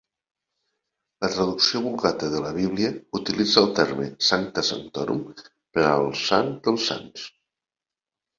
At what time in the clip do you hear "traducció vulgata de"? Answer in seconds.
1.33-2.41